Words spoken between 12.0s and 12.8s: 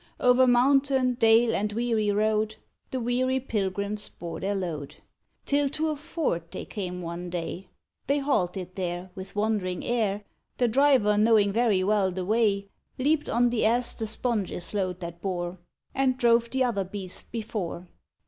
the way,